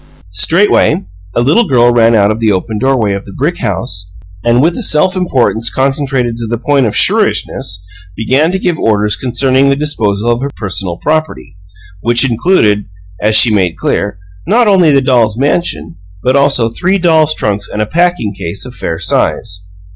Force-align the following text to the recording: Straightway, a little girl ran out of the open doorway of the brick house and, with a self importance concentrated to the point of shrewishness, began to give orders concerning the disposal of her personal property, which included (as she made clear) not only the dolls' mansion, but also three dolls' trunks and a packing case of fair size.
Straightway, 0.31 1.05
a 1.35 1.41
little 1.41 1.67
girl 1.67 1.91
ran 1.93 2.15
out 2.15 2.31
of 2.31 2.39
the 2.39 2.51
open 2.51 2.79
doorway 2.79 3.13
of 3.13 3.23
the 3.25 3.33
brick 3.37 3.59
house 3.59 4.11
and, 4.43 4.59
with 4.59 4.75
a 4.75 4.81
self 4.81 5.15
importance 5.15 5.69
concentrated 5.69 6.37
to 6.37 6.47
the 6.47 6.57
point 6.57 6.87
of 6.87 6.95
shrewishness, 6.95 7.85
began 8.17 8.51
to 8.51 8.57
give 8.57 8.79
orders 8.79 9.15
concerning 9.15 9.69
the 9.69 9.75
disposal 9.75 10.31
of 10.31 10.41
her 10.41 10.49
personal 10.57 10.97
property, 10.97 11.55
which 11.99 12.27
included 12.27 12.85
(as 13.21 13.35
she 13.35 13.53
made 13.53 13.77
clear) 13.77 14.17
not 14.47 14.67
only 14.67 14.91
the 14.91 15.01
dolls' 15.01 15.37
mansion, 15.37 15.97
but 16.23 16.35
also 16.35 16.69
three 16.69 16.97
dolls' 16.97 17.35
trunks 17.35 17.69
and 17.71 17.79
a 17.79 17.85
packing 17.85 18.33
case 18.33 18.65
of 18.65 18.73
fair 18.73 18.97
size. 18.97 19.67